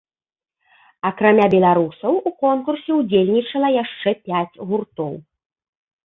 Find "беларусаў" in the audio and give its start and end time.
1.55-2.13